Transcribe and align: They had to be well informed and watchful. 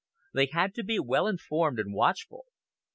They 0.33 0.47
had 0.51 0.73
to 0.73 0.83
be 0.83 0.97
well 0.97 1.27
informed 1.27 1.77
and 1.79 1.93
watchful. 1.93 2.45